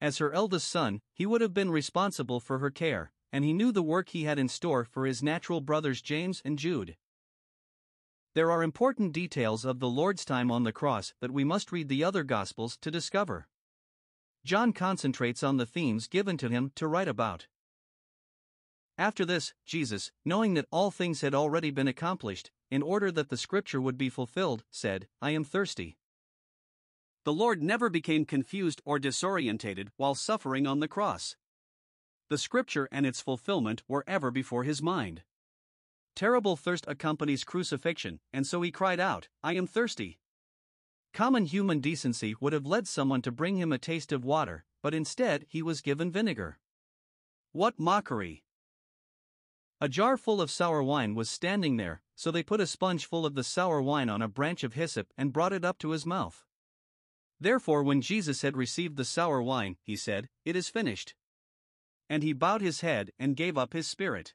As 0.00 0.16
her 0.16 0.32
eldest 0.32 0.66
son, 0.66 1.02
he 1.12 1.26
would 1.26 1.42
have 1.42 1.52
been 1.52 1.70
responsible 1.70 2.40
for 2.40 2.58
her 2.58 2.70
care, 2.70 3.12
and 3.30 3.44
he 3.44 3.52
knew 3.52 3.70
the 3.70 3.82
work 3.82 4.08
he 4.08 4.24
had 4.24 4.38
in 4.38 4.48
store 4.48 4.82
for 4.82 5.04
his 5.04 5.22
natural 5.22 5.60
brothers 5.60 6.00
James 6.00 6.40
and 6.42 6.58
Jude. 6.58 6.96
There 8.34 8.50
are 8.50 8.62
important 8.62 9.12
details 9.12 9.66
of 9.66 9.78
the 9.78 9.90
Lord's 9.90 10.24
time 10.24 10.50
on 10.50 10.64
the 10.64 10.72
cross 10.72 11.12
that 11.20 11.30
we 11.30 11.44
must 11.44 11.70
read 11.70 11.90
the 11.90 12.02
other 12.02 12.24
Gospels 12.24 12.78
to 12.78 12.90
discover. 12.90 13.46
John 14.42 14.72
concentrates 14.72 15.42
on 15.42 15.58
the 15.58 15.66
themes 15.66 16.08
given 16.08 16.38
to 16.38 16.48
him 16.48 16.72
to 16.76 16.88
write 16.88 17.08
about. 17.08 17.46
After 18.96 19.26
this, 19.26 19.52
Jesus, 19.66 20.12
knowing 20.24 20.54
that 20.54 20.66
all 20.70 20.90
things 20.90 21.20
had 21.20 21.34
already 21.34 21.70
been 21.70 21.88
accomplished, 21.88 22.50
in 22.70 22.80
order 22.80 23.12
that 23.12 23.28
the 23.28 23.36
scripture 23.36 23.82
would 23.82 23.98
be 23.98 24.08
fulfilled, 24.08 24.64
said, 24.70 25.08
I 25.20 25.32
am 25.32 25.44
thirsty. 25.44 25.98
The 27.24 27.32
Lord 27.32 27.62
never 27.62 27.88
became 27.88 28.24
confused 28.24 28.82
or 28.84 28.98
disorientated 28.98 29.88
while 29.96 30.14
suffering 30.14 30.66
on 30.66 30.80
the 30.80 30.88
cross. 30.88 31.36
The 32.28 32.38
scripture 32.38 32.88
and 32.90 33.06
its 33.06 33.20
fulfillment 33.20 33.82
were 33.86 34.04
ever 34.06 34.30
before 34.30 34.64
his 34.64 34.82
mind. 34.82 35.22
Terrible 36.16 36.56
thirst 36.56 36.84
accompanies 36.88 37.44
crucifixion, 37.44 38.20
and 38.32 38.46
so 38.46 38.60
he 38.62 38.70
cried 38.70 38.98
out, 38.98 39.28
I 39.42 39.54
am 39.54 39.66
thirsty. 39.66 40.18
Common 41.12 41.46
human 41.46 41.80
decency 41.80 42.34
would 42.40 42.52
have 42.52 42.66
led 42.66 42.88
someone 42.88 43.22
to 43.22 43.30
bring 43.30 43.56
him 43.56 43.72
a 43.72 43.78
taste 43.78 44.12
of 44.12 44.24
water, 44.24 44.64
but 44.82 44.94
instead 44.94 45.46
he 45.48 45.62
was 45.62 45.80
given 45.80 46.10
vinegar. 46.10 46.58
What 47.52 47.78
mockery! 47.78 48.44
A 49.80 49.88
jar 49.88 50.16
full 50.16 50.40
of 50.40 50.50
sour 50.50 50.82
wine 50.82 51.14
was 51.14 51.30
standing 51.30 51.76
there, 51.76 52.02
so 52.14 52.30
they 52.30 52.42
put 52.42 52.60
a 52.60 52.66
sponge 52.66 53.06
full 53.06 53.26
of 53.26 53.34
the 53.34 53.44
sour 53.44 53.80
wine 53.80 54.08
on 54.08 54.22
a 54.22 54.28
branch 54.28 54.64
of 54.64 54.74
hyssop 54.74 55.12
and 55.16 55.32
brought 55.32 55.52
it 55.52 55.64
up 55.64 55.78
to 55.78 55.90
his 55.90 56.06
mouth. 56.06 56.44
Therefore, 57.42 57.82
when 57.82 58.00
Jesus 58.00 58.42
had 58.42 58.56
received 58.56 58.96
the 58.96 59.04
sour 59.04 59.42
wine, 59.42 59.76
he 59.82 59.96
said, 59.96 60.28
It 60.44 60.54
is 60.54 60.68
finished. 60.68 61.16
And 62.08 62.22
he 62.22 62.32
bowed 62.32 62.60
his 62.60 62.82
head 62.82 63.10
and 63.18 63.34
gave 63.34 63.58
up 63.58 63.72
his 63.72 63.88
spirit. 63.88 64.32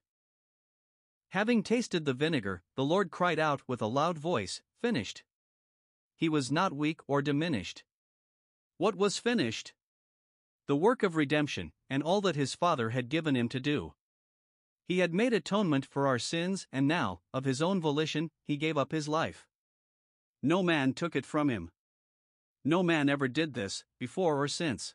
Having 1.30 1.64
tasted 1.64 2.04
the 2.04 2.14
vinegar, 2.14 2.64
the 2.76 2.84
Lord 2.84 3.10
cried 3.10 3.40
out 3.40 3.62
with 3.66 3.82
a 3.82 3.88
loud 3.88 4.18
voice, 4.18 4.62
Finished. 4.82 5.24
He 6.18 6.28
was 6.28 6.52
not 6.52 6.74
weak 6.74 7.00
or 7.08 7.22
diminished. 7.22 7.86
What 8.78 8.96
was 8.96 9.18
finished? 9.18 9.74
The 10.66 10.76
work 10.76 11.02
of 11.02 11.16
redemption, 11.16 11.72
and 11.90 12.04
all 12.04 12.20
that 12.20 12.36
his 12.36 12.56
Father 12.56 12.90
had 12.90 13.08
given 13.08 13.38
him 13.38 13.48
to 13.50 13.62
do. 13.62 13.94
He 14.84 15.00
had 15.00 15.14
made 15.14 15.32
atonement 15.32 15.86
for 15.86 16.08
our 16.08 16.20
sins, 16.20 16.68
and 16.74 16.90
now, 16.90 17.22
of 17.34 17.46
his 17.46 17.62
own 17.62 17.80
volition, 17.80 18.32
he 18.44 18.58
gave 18.58 18.78
up 18.78 18.92
his 18.92 19.08
life. 19.08 19.48
No 20.44 20.62
man 20.62 20.92
took 20.92 21.16
it 21.16 21.26
from 21.26 21.50
him. 21.50 21.72
No 22.68 22.84
man 22.84 23.08
ever 23.08 23.30
did 23.30 23.54
this, 23.54 23.86
before 23.98 24.44
or 24.44 24.50
since. 24.50 24.94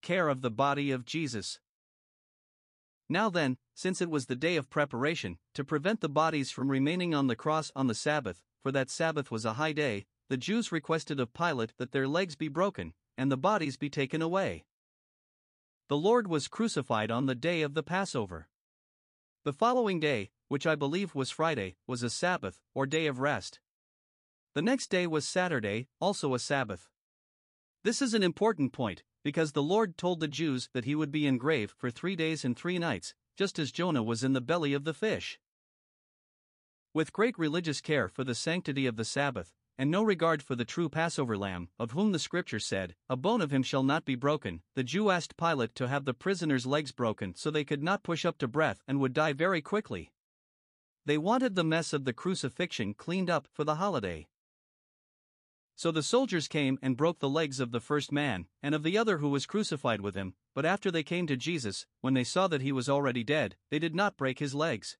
Care 0.00 0.30
of 0.30 0.40
the 0.40 0.50
body 0.50 0.90
of 0.90 1.04
Jesus. 1.04 1.60
Now 3.06 3.28
then, 3.28 3.58
since 3.74 4.00
it 4.00 4.08
was 4.08 4.24
the 4.26 4.34
day 4.34 4.56
of 4.56 4.70
preparation, 4.70 5.36
to 5.52 5.62
prevent 5.62 6.00
the 6.00 6.08
bodies 6.08 6.50
from 6.50 6.70
remaining 6.70 7.14
on 7.14 7.26
the 7.26 7.36
cross 7.36 7.70
on 7.76 7.86
the 7.86 7.94
Sabbath, 7.94 8.42
for 8.62 8.72
that 8.72 8.88
Sabbath 8.88 9.30
was 9.30 9.44
a 9.44 9.52
high 9.60 9.72
day, 9.72 10.06
the 10.30 10.38
Jews 10.38 10.72
requested 10.72 11.20
of 11.20 11.34
Pilate 11.34 11.74
that 11.76 11.92
their 11.92 12.08
legs 12.08 12.34
be 12.34 12.48
broken, 12.48 12.94
and 13.18 13.30
the 13.30 13.36
bodies 13.36 13.76
be 13.76 13.90
taken 13.90 14.22
away. 14.22 14.64
The 15.90 15.98
Lord 15.98 16.28
was 16.28 16.48
crucified 16.48 17.10
on 17.10 17.26
the 17.26 17.34
day 17.34 17.60
of 17.60 17.74
the 17.74 17.82
Passover. 17.82 18.48
The 19.44 19.52
following 19.52 20.00
day, 20.00 20.30
which 20.48 20.66
I 20.66 20.76
believe 20.76 21.14
was 21.14 21.30
Friday, 21.30 21.76
was 21.86 22.02
a 22.02 22.08
Sabbath, 22.08 22.58
or 22.74 22.86
day 22.86 23.06
of 23.06 23.20
rest. 23.20 23.60
The 24.54 24.62
next 24.62 24.88
day 24.88 25.06
was 25.06 25.28
Saturday, 25.28 25.88
also 26.00 26.34
a 26.34 26.38
Sabbath. 26.38 26.88
This 27.84 28.02
is 28.02 28.14
an 28.14 28.22
important 28.22 28.72
point, 28.72 29.04
because 29.22 29.52
the 29.52 29.62
Lord 29.62 29.96
told 29.96 30.20
the 30.20 30.28
Jews 30.28 30.68
that 30.72 30.84
he 30.84 30.94
would 30.94 31.12
be 31.12 31.26
in 31.26 31.38
grave 31.38 31.74
for 31.76 31.90
three 31.90 32.16
days 32.16 32.44
and 32.44 32.56
three 32.56 32.78
nights, 32.78 33.14
just 33.36 33.58
as 33.58 33.70
Jonah 33.70 34.02
was 34.02 34.24
in 34.24 34.32
the 34.32 34.40
belly 34.40 34.72
of 34.72 34.84
the 34.84 34.94
fish. 34.94 35.38
With 36.94 37.12
great 37.12 37.38
religious 37.38 37.80
care 37.80 38.08
for 38.08 38.24
the 38.24 38.34
sanctity 38.34 38.86
of 38.86 38.96
the 38.96 39.04
Sabbath, 39.04 39.54
and 39.78 39.90
no 39.90 40.02
regard 40.02 40.42
for 40.42 40.56
the 40.56 40.64
true 40.64 40.88
Passover 40.88 41.38
lamb, 41.38 41.68
of 41.78 41.92
whom 41.92 42.10
the 42.10 42.18
Scripture 42.18 42.58
said, 42.58 42.96
A 43.08 43.16
bone 43.16 43.40
of 43.40 43.52
him 43.52 43.62
shall 43.62 43.84
not 43.84 44.04
be 44.04 44.16
broken, 44.16 44.62
the 44.74 44.82
Jew 44.82 45.10
asked 45.10 45.36
Pilate 45.36 45.76
to 45.76 45.86
have 45.86 46.04
the 46.04 46.14
prisoner's 46.14 46.66
legs 46.66 46.90
broken 46.90 47.34
so 47.36 47.50
they 47.50 47.64
could 47.64 47.82
not 47.82 48.02
push 48.02 48.24
up 48.24 48.38
to 48.38 48.48
breath 48.48 48.82
and 48.88 48.98
would 48.98 49.12
die 49.12 49.32
very 49.32 49.62
quickly. 49.62 50.10
They 51.06 51.16
wanted 51.16 51.54
the 51.54 51.62
mess 51.62 51.92
of 51.92 52.04
the 52.04 52.12
crucifixion 52.12 52.94
cleaned 52.94 53.30
up 53.30 53.46
for 53.52 53.62
the 53.62 53.76
holiday. 53.76 54.26
So 55.78 55.92
the 55.92 56.02
soldiers 56.02 56.48
came 56.48 56.76
and 56.82 56.96
broke 56.96 57.20
the 57.20 57.28
legs 57.28 57.60
of 57.60 57.70
the 57.70 57.78
first 57.78 58.10
man, 58.10 58.48
and 58.60 58.74
of 58.74 58.82
the 58.82 58.98
other 58.98 59.18
who 59.18 59.28
was 59.28 59.46
crucified 59.46 60.00
with 60.00 60.16
him, 60.16 60.34
but 60.52 60.66
after 60.66 60.90
they 60.90 61.04
came 61.04 61.28
to 61.28 61.36
Jesus, 61.36 61.86
when 62.00 62.14
they 62.14 62.24
saw 62.24 62.48
that 62.48 62.62
he 62.62 62.72
was 62.72 62.88
already 62.88 63.22
dead, 63.22 63.54
they 63.70 63.78
did 63.78 63.94
not 63.94 64.16
break 64.16 64.40
his 64.40 64.56
legs. 64.56 64.98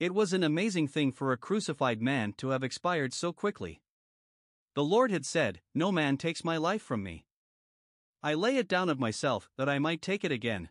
It 0.00 0.12
was 0.12 0.32
an 0.32 0.42
amazing 0.42 0.88
thing 0.88 1.12
for 1.12 1.30
a 1.30 1.36
crucified 1.36 2.02
man 2.02 2.32
to 2.38 2.48
have 2.48 2.64
expired 2.64 3.14
so 3.14 3.32
quickly. 3.32 3.82
The 4.74 4.82
Lord 4.82 5.12
had 5.12 5.24
said, 5.24 5.60
No 5.72 5.92
man 5.92 6.16
takes 6.16 6.42
my 6.42 6.56
life 6.56 6.82
from 6.82 7.04
me. 7.04 7.24
I 8.24 8.34
lay 8.34 8.56
it 8.56 8.66
down 8.66 8.88
of 8.88 8.98
myself 8.98 9.48
that 9.56 9.68
I 9.68 9.78
might 9.78 10.02
take 10.02 10.24
it 10.24 10.32
again. 10.32 10.70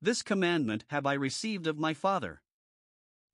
This 0.00 0.22
commandment 0.22 0.86
have 0.88 1.04
I 1.04 1.12
received 1.12 1.66
of 1.66 1.76
my 1.76 1.92
Father. 1.92 2.40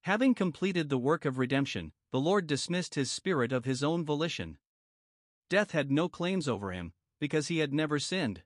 Having 0.00 0.34
completed 0.34 0.88
the 0.88 0.98
work 0.98 1.24
of 1.24 1.38
redemption, 1.38 1.92
the 2.12 2.20
Lord 2.20 2.46
dismissed 2.46 2.94
his 2.96 3.10
spirit 3.10 3.52
of 3.52 3.64
his 3.64 3.82
own 3.82 4.04
volition. 4.04 4.58
Death 5.48 5.70
had 5.70 5.90
no 5.90 6.08
claims 6.08 6.48
over 6.48 6.72
him, 6.72 6.92
because 7.18 7.48
he 7.48 7.58
had 7.58 7.72
never 7.72 7.98
sinned. 7.98 8.42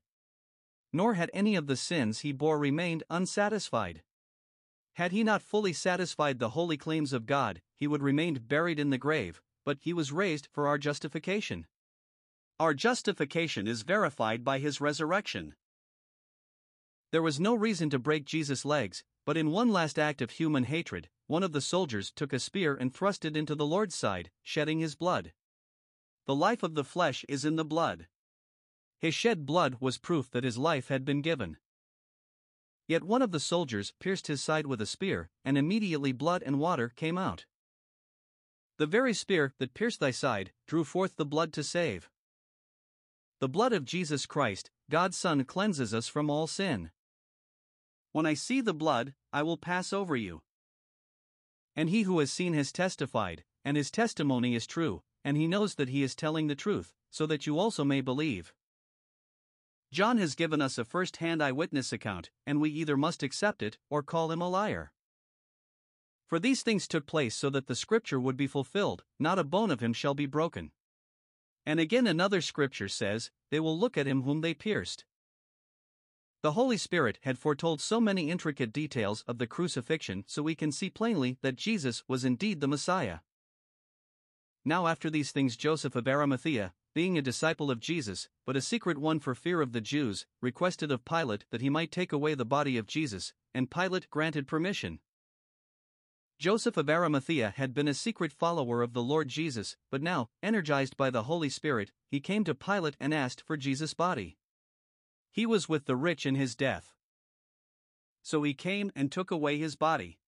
Nor 0.92 1.14
had 1.14 1.30
any 1.32 1.56
of 1.56 1.66
the 1.66 1.76
sins 1.76 2.20
he 2.20 2.32
bore 2.32 2.58
remained 2.58 3.04
unsatisfied. 3.10 4.02
Had 4.94 5.12
he 5.12 5.24
not 5.24 5.42
fully 5.42 5.72
satisfied 5.72 6.38
the 6.38 6.50
holy 6.50 6.76
claims 6.76 7.12
of 7.12 7.26
God, 7.26 7.62
he 7.74 7.86
would 7.86 8.02
remain 8.02 8.34
buried 8.34 8.78
in 8.78 8.90
the 8.90 8.98
grave, 8.98 9.42
but 9.64 9.78
he 9.80 9.92
was 9.92 10.12
raised 10.12 10.48
for 10.52 10.68
our 10.68 10.78
justification. 10.78 11.66
Our 12.60 12.74
justification 12.74 13.66
is 13.66 13.82
verified 13.82 14.44
by 14.44 14.60
his 14.60 14.80
resurrection. 14.80 15.54
There 17.10 17.22
was 17.22 17.40
no 17.40 17.54
reason 17.54 17.90
to 17.90 17.98
break 17.98 18.24
Jesus' 18.24 18.64
legs, 18.64 19.02
but 19.24 19.36
in 19.36 19.50
one 19.50 19.72
last 19.72 19.98
act 19.98 20.22
of 20.22 20.30
human 20.30 20.64
hatred, 20.64 21.08
one 21.26 21.42
of 21.42 21.52
the 21.52 21.60
soldiers 21.60 22.10
took 22.10 22.32
a 22.32 22.38
spear 22.38 22.74
and 22.74 22.92
thrust 22.92 23.24
it 23.24 23.36
into 23.36 23.54
the 23.54 23.66
Lord's 23.66 23.94
side, 23.94 24.30
shedding 24.42 24.78
his 24.78 24.94
blood. 24.94 25.32
The 26.26 26.34
life 26.34 26.62
of 26.62 26.74
the 26.74 26.84
flesh 26.84 27.24
is 27.28 27.44
in 27.44 27.56
the 27.56 27.64
blood. 27.64 28.06
His 28.98 29.14
shed 29.14 29.44
blood 29.46 29.76
was 29.80 29.98
proof 29.98 30.30
that 30.30 30.44
his 30.44 30.58
life 30.58 30.88
had 30.88 31.04
been 31.04 31.22
given. 31.22 31.58
Yet 32.86 33.04
one 33.04 33.22
of 33.22 33.32
the 33.32 33.40
soldiers 33.40 33.92
pierced 33.98 34.26
his 34.26 34.42
side 34.42 34.66
with 34.66 34.80
a 34.80 34.86
spear, 34.86 35.30
and 35.44 35.56
immediately 35.56 36.12
blood 36.12 36.42
and 36.42 36.58
water 36.58 36.90
came 36.90 37.16
out. 37.16 37.46
The 38.76 38.86
very 38.86 39.14
spear 39.14 39.54
that 39.58 39.74
pierced 39.74 40.00
thy 40.00 40.10
side 40.10 40.52
drew 40.66 40.84
forth 40.84 41.16
the 41.16 41.24
blood 41.24 41.52
to 41.54 41.62
save. 41.62 42.10
The 43.40 43.48
blood 43.48 43.72
of 43.72 43.84
Jesus 43.84 44.26
Christ, 44.26 44.70
God's 44.90 45.16
Son, 45.16 45.44
cleanses 45.44 45.94
us 45.94 46.08
from 46.08 46.30
all 46.30 46.46
sin. 46.46 46.90
When 48.12 48.26
I 48.26 48.34
see 48.34 48.60
the 48.60 48.72
blood, 48.72 49.14
I 49.32 49.42
will 49.42 49.56
pass 49.56 49.92
over 49.92 50.16
you. 50.16 50.42
And 51.76 51.90
he 51.90 52.02
who 52.02 52.18
has 52.20 52.32
seen 52.32 52.54
has 52.54 52.72
testified, 52.72 53.44
and 53.64 53.76
his 53.76 53.90
testimony 53.90 54.54
is 54.54 54.66
true, 54.66 55.02
and 55.24 55.36
he 55.36 55.48
knows 55.48 55.74
that 55.76 55.88
he 55.88 56.02
is 56.02 56.14
telling 56.14 56.46
the 56.46 56.54
truth, 56.54 56.94
so 57.10 57.26
that 57.26 57.46
you 57.46 57.58
also 57.58 57.84
may 57.84 58.00
believe. 58.00 58.52
John 59.92 60.18
has 60.18 60.34
given 60.34 60.60
us 60.60 60.76
a 60.76 60.84
first 60.84 61.18
hand 61.18 61.42
eyewitness 61.42 61.92
account, 61.92 62.30
and 62.46 62.60
we 62.60 62.70
either 62.70 62.96
must 62.96 63.22
accept 63.22 63.62
it 63.62 63.78
or 63.88 64.02
call 64.02 64.30
him 64.32 64.40
a 64.40 64.48
liar. 64.48 64.92
For 66.26 66.38
these 66.38 66.62
things 66.62 66.88
took 66.88 67.06
place 67.06 67.36
so 67.36 67.50
that 67.50 67.66
the 67.66 67.76
scripture 67.76 68.18
would 68.18 68.36
be 68.36 68.46
fulfilled, 68.46 69.04
not 69.18 69.38
a 69.38 69.44
bone 69.44 69.70
of 69.70 69.80
him 69.80 69.92
shall 69.92 70.14
be 70.14 70.26
broken. 70.26 70.72
And 71.64 71.78
again 71.78 72.06
another 72.06 72.40
scripture 72.40 72.88
says, 72.88 73.30
They 73.50 73.60
will 73.60 73.78
look 73.78 73.96
at 73.96 74.06
him 74.06 74.22
whom 74.22 74.40
they 74.40 74.54
pierced. 74.54 75.04
The 76.44 76.52
Holy 76.52 76.76
Spirit 76.76 77.20
had 77.22 77.38
foretold 77.38 77.80
so 77.80 78.02
many 78.02 78.30
intricate 78.30 78.70
details 78.70 79.24
of 79.26 79.38
the 79.38 79.46
crucifixion 79.46 80.24
so 80.26 80.42
we 80.42 80.54
can 80.54 80.72
see 80.72 80.90
plainly 80.90 81.38
that 81.40 81.56
Jesus 81.56 82.04
was 82.06 82.22
indeed 82.22 82.60
the 82.60 82.68
Messiah. 82.68 83.20
Now, 84.62 84.86
after 84.86 85.08
these 85.08 85.30
things, 85.30 85.56
Joseph 85.56 85.96
of 85.96 86.06
Arimathea, 86.06 86.74
being 86.94 87.16
a 87.16 87.22
disciple 87.22 87.70
of 87.70 87.80
Jesus, 87.80 88.28
but 88.44 88.58
a 88.58 88.60
secret 88.60 88.98
one 88.98 89.20
for 89.20 89.34
fear 89.34 89.62
of 89.62 89.72
the 89.72 89.80
Jews, 89.80 90.26
requested 90.42 90.92
of 90.92 91.06
Pilate 91.06 91.46
that 91.50 91.62
he 91.62 91.70
might 91.70 91.90
take 91.90 92.12
away 92.12 92.34
the 92.34 92.44
body 92.44 92.76
of 92.76 92.86
Jesus, 92.86 93.32
and 93.54 93.70
Pilate 93.70 94.10
granted 94.10 94.46
permission. 94.46 94.98
Joseph 96.38 96.76
of 96.76 96.90
Arimathea 96.90 97.54
had 97.56 97.72
been 97.72 97.88
a 97.88 97.94
secret 97.94 98.34
follower 98.34 98.82
of 98.82 98.92
the 98.92 99.02
Lord 99.02 99.28
Jesus, 99.28 99.78
but 99.90 100.02
now, 100.02 100.28
energized 100.42 100.98
by 100.98 101.08
the 101.08 101.22
Holy 101.22 101.48
Spirit, 101.48 101.90
he 102.10 102.20
came 102.20 102.44
to 102.44 102.54
Pilate 102.54 102.98
and 103.00 103.14
asked 103.14 103.42
for 103.46 103.56
Jesus' 103.56 103.94
body. 103.94 104.36
He 105.34 105.46
was 105.46 105.68
with 105.68 105.86
the 105.86 105.96
rich 105.96 106.26
in 106.26 106.36
his 106.36 106.54
death. 106.54 106.94
So 108.22 108.44
he 108.44 108.54
came 108.54 108.92
and 108.94 109.10
took 109.10 109.32
away 109.32 109.58
his 109.58 109.74
body. 109.74 110.20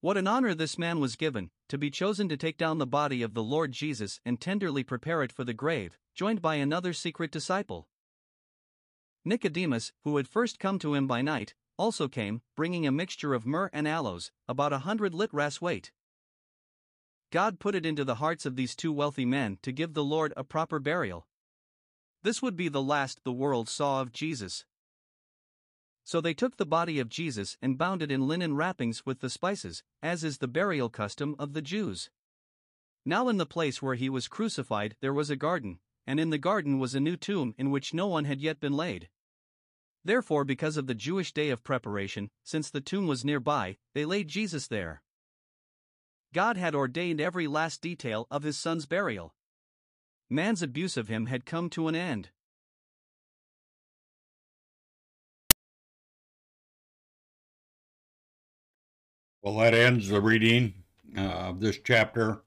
What 0.00 0.16
an 0.16 0.26
honor 0.26 0.54
this 0.54 0.78
man 0.78 0.98
was 0.98 1.14
given, 1.14 1.50
to 1.68 1.76
be 1.76 1.90
chosen 1.90 2.26
to 2.30 2.38
take 2.38 2.56
down 2.56 2.78
the 2.78 2.86
body 2.86 3.20
of 3.20 3.34
the 3.34 3.42
Lord 3.42 3.72
Jesus 3.72 4.18
and 4.24 4.40
tenderly 4.40 4.82
prepare 4.82 5.22
it 5.22 5.30
for 5.30 5.44
the 5.44 5.52
grave, 5.52 5.98
joined 6.14 6.40
by 6.40 6.54
another 6.54 6.94
secret 6.94 7.30
disciple. 7.30 7.86
Nicodemus, 9.26 9.92
who 10.04 10.16
had 10.16 10.26
first 10.26 10.58
come 10.58 10.78
to 10.78 10.94
him 10.94 11.06
by 11.06 11.20
night, 11.20 11.52
also 11.76 12.08
came, 12.08 12.40
bringing 12.56 12.86
a 12.86 12.90
mixture 12.90 13.34
of 13.34 13.44
myrrh 13.44 13.68
and 13.74 13.86
aloes, 13.86 14.32
about 14.48 14.72
a 14.72 14.86
hundred 14.88 15.12
litras 15.12 15.60
weight. 15.60 15.92
God 17.30 17.58
put 17.58 17.74
it 17.74 17.84
into 17.84 18.06
the 18.06 18.14
hearts 18.14 18.46
of 18.46 18.56
these 18.56 18.74
two 18.74 18.90
wealthy 18.90 19.26
men 19.26 19.58
to 19.60 19.70
give 19.70 19.92
the 19.92 20.02
Lord 20.02 20.32
a 20.34 20.44
proper 20.44 20.78
burial. 20.78 21.26
This 22.22 22.42
would 22.42 22.56
be 22.56 22.68
the 22.68 22.82
last 22.82 23.22
the 23.24 23.32
world 23.32 23.68
saw 23.68 24.00
of 24.00 24.12
Jesus. 24.12 24.64
So 26.04 26.20
they 26.20 26.34
took 26.34 26.56
the 26.56 26.66
body 26.66 26.98
of 26.98 27.08
Jesus 27.08 27.56
and 27.60 27.78
bound 27.78 28.02
it 28.02 28.10
in 28.12 28.28
linen 28.28 28.54
wrappings 28.54 29.04
with 29.04 29.20
the 29.20 29.30
spices, 29.30 29.82
as 30.02 30.22
is 30.22 30.38
the 30.38 30.48
burial 30.48 30.88
custom 30.88 31.36
of 31.38 31.52
the 31.52 31.62
Jews. 31.62 32.10
Now, 33.04 33.28
in 33.28 33.36
the 33.36 33.46
place 33.46 33.80
where 33.80 33.94
he 33.94 34.08
was 34.08 34.26
crucified, 34.26 34.96
there 35.00 35.14
was 35.14 35.30
a 35.30 35.36
garden, 35.36 35.78
and 36.06 36.18
in 36.18 36.30
the 36.30 36.38
garden 36.38 36.80
was 36.80 36.94
a 36.94 37.00
new 37.00 37.16
tomb 37.16 37.54
in 37.56 37.70
which 37.70 37.94
no 37.94 38.08
one 38.08 38.24
had 38.24 38.40
yet 38.40 38.58
been 38.58 38.72
laid. 38.72 39.08
Therefore, 40.04 40.44
because 40.44 40.76
of 40.76 40.88
the 40.88 40.94
Jewish 40.94 41.32
day 41.32 41.50
of 41.50 41.62
preparation, 41.62 42.30
since 42.42 42.68
the 42.68 42.80
tomb 42.80 43.06
was 43.06 43.24
nearby, 43.24 43.76
they 43.94 44.04
laid 44.04 44.26
Jesus 44.26 44.66
there. 44.66 45.02
God 46.32 46.56
had 46.56 46.74
ordained 46.74 47.20
every 47.20 47.46
last 47.46 47.80
detail 47.80 48.26
of 48.28 48.42
his 48.42 48.58
son's 48.58 48.86
burial. 48.86 49.35
Man's 50.28 50.62
abuse 50.62 50.96
of 50.96 51.08
him 51.08 51.26
had 51.26 51.46
come 51.46 51.70
to 51.70 51.88
an 51.88 51.94
end. 51.94 52.30
Well, 59.40 59.58
that 59.58 59.74
ends 59.74 60.08
the 60.08 60.20
reading 60.20 60.74
uh, 61.16 61.20
of 61.20 61.60
this 61.60 61.78
chapter. 61.78 62.42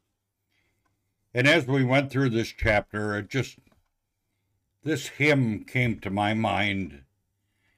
And 1.33 1.47
as 1.47 1.65
we 1.65 1.85
went 1.85 2.11
through 2.11 2.31
this 2.31 2.49
chapter, 2.49 3.17
it 3.17 3.29
just, 3.29 3.57
this 4.83 5.07
hymn 5.07 5.63
came 5.63 5.99
to 5.99 6.09
my 6.09 6.33
mind. 6.33 7.03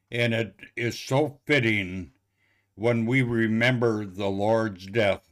And 0.09 0.33
it 0.33 0.55
is 0.75 0.97
so 0.97 1.39
fitting 1.45 2.13
when 2.73 3.05
we 3.05 3.21
remember 3.21 4.05
the 4.05 4.29
Lord's 4.29 4.87
death 4.87 5.29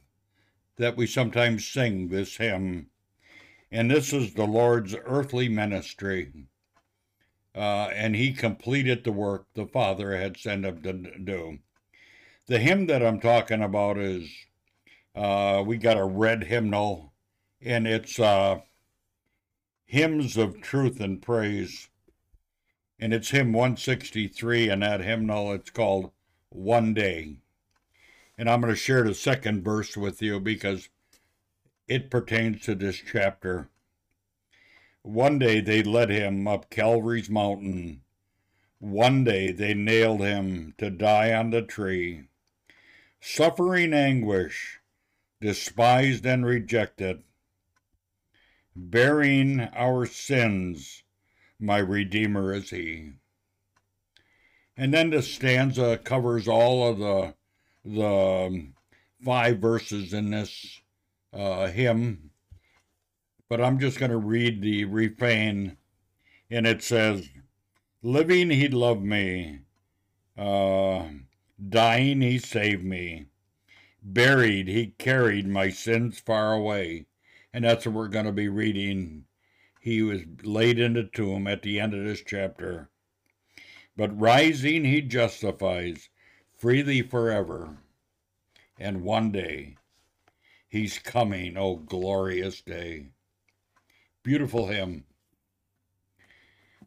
that 0.76 0.96
we 0.96 1.08
sometimes 1.08 1.66
sing 1.66 2.08
this 2.08 2.36
hymn. 2.36 2.90
And 3.72 3.90
this 3.90 4.12
is 4.12 4.34
the 4.34 4.46
Lord's 4.46 4.96
earthly 5.04 5.48
ministry. 5.48 6.32
Uh, 7.54 7.88
and 7.94 8.16
he 8.16 8.32
completed 8.32 9.04
the 9.04 9.12
work 9.12 9.46
the 9.54 9.66
Father 9.66 10.16
had 10.16 10.36
sent 10.36 10.64
him 10.64 10.82
to 10.82 10.92
do. 11.18 11.58
The 12.46 12.58
hymn 12.58 12.86
that 12.86 13.02
I'm 13.02 13.20
talking 13.20 13.62
about 13.62 13.98
is 13.98 14.28
uh, 15.14 15.62
we 15.66 15.76
got 15.76 15.96
a 15.96 16.04
red 16.04 16.44
hymnal, 16.44 17.12
and 17.60 17.86
it's 17.86 18.18
uh, 18.18 18.60
Hymns 19.84 20.36
of 20.36 20.60
Truth 20.60 21.00
and 21.00 21.20
Praise. 21.20 21.88
And 22.98 23.14
it's 23.14 23.30
hymn 23.30 23.52
163, 23.52 24.68
and 24.68 24.82
that 24.82 25.00
hymnal 25.00 25.52
it's 25.52 25.70
called 25.70 26.12
One 26.50 26.92
Day. 26.92 27.38
And 28.36 28.48
I'm 28.48 28.60
going 28.60 28.72
to 28.72 28.78
share 28.78 29.02
the 29.04 29.14
second 29.14 29.64
verse 29.64 29.96
with 29.96 30.20
you 30.22 30.38
because 30.38 30.88
it 31.90 32.08
pertains 32.08 32.62
to 32.62 32.74
this 32.76 33.02
chapter. 33.12 33.68
One 35.02 35.40
day 35.40 35.60
they 35.60 35.82
led 35.82 36.08
him 36.08 36.46
up 36.46 36.70
Calvary's 36.70 37.28
mountain. 37.28 38.02
One 38.78 39.24
day 39.24 39.50
they 39.50 39.74
nailed 39.74 40.20
him 40.20 40.74
to 40.78 40.88
die 40.88 41.34
on 41.34 41.50
the 41.50 41.62
tree 41.62 42.28
suffering 43.20 43.92
anguish, 43.92 44.80
despised 45.40 46.24
and 46.24 46.46
rejected, 46.46 47.22
bearing 48.74 49.60
our 49.74 50.06
sins, 50.06 51.02
my 51.58 51.78
Redeemer 51.78 52.54
is 52.54 52.70
He. 52.70 53.12
And 54.76 54.94
then 54.94 55.10
the 55.10 55.22
stanza 55.22 55.98
covers 55.98 56.48
all 56.48 56.88
of 56.88 56.98
the 56.98 57.34
the 57.84 58.68
five 59.24 59.58
verses 59.58 60.14
in 60.14 60.30
this 60.30 60.79
uh, 61.32 61.68
hymn, 61.68 62.30
but 63.48 63.60
I'm 63.60 63.78
just 63.78 63.98
going 63.98 64.10
to 64.10 64.16
read 64.18 64.62
the 64.62 64.84
refrain, 64.84 65.76
and 66.50 66.66
it 66.66 66.82
says, 66.82 67.28
"Living, 68.02 68.50
He 68.50 68.68
loved 68.68 69.02
me." 69.02 69.60
Uh, 70.36 71.04
Dying, 71.68 72.22
he 72.22 72.38
saved 72.38 72.84
me. 72.84 73.26
Buried, 74.02 74.66
he 74.66 74.94
carried 74.96 75.46
my 75.46 75.68
sins 75.68 76.18
far 76.18 76.54
away. 76.54 77.04
And 77.52 77.64
that's 77.64 77.84
what 77.84 77.94
we're 77.94 78.08
going 78.08 78.24
to 78.24 78.32
be 78.32 78.48
reading. 78.48 79.26
He 79.78 80.00
was 80.00 80.22
laid 80.42 80.78
in 80.78 80.94
the 80.94 81.04
tomb 81.04 81.46
at 81.46 81.60
the 81.60 81.78
end 81.78 81.92
of 81.92 82.02
this 82.02 82.22
chapter. 82.26 82.88
But 83.94 84.18
rising, 84.18 84.86
he 84.86 85.02
justifies 85.02 86.08
freely 86.56 87.02
forever. 87.02 87.76
And 88.78 89.02
one 89.02 89.32
day, 89.32 89.76
he's 90.70 90.98
coming, 90.98 91.58
oh 91.58 91.76
glorious 91.76 92.62
day. 92.62 93.08
Beautiful 94.22 94.68
hymn. 94.68 95.04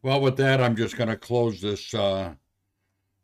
Well, 0.01 0.21
with 0.21 0.37
that, 0.37 0.61
I'm 0.61 0.75
just 0.75 0.97
going 0.97 1.09
to 1.09 1.15
close 1.15 1.61
this 1.61 1.93
uh, 1.93 2.33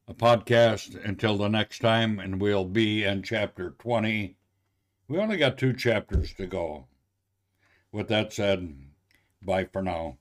a 0.07 0.13
podcast 0.13 1.03
until 1.03 1.37
the 1.37 1.47
next 1.47 1.79
time, 1.79 2.19
and 2.19 2.39
we'll 2.39 2.65
be 2.65 3.03
in 3.03 3.23
chapter 3.23 3.71
20. 3.79 4.35
We 5.07 5.17
only 5.17 5.37
got 5.37 5.57
two 5.57 5.73
chapters 5.73 6.33
to 6.35 6.45
go. 6.45 6.85
With 7.91 8.07
that 8.09 8.31
said, 8.31 8.75
bye 9.41 9.65
for 9.65 9.81
now. 9.81 10.17